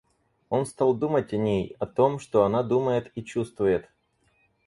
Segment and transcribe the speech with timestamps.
[0.49, 3.87] Он стал думать о ней, о том, что она думает и чувствует.